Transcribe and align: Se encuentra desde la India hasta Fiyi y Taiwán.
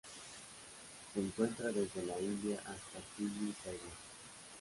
Se 1.13 1.19
encuentra 1.19 1.67
desde 1.71 2.03
la 2.03 2.19
India 2.19 2.57
hasta 2.61 2.99
Fiyi 3.15 3.49
y 3.49 3.53
Taiwán. 3.63 3.93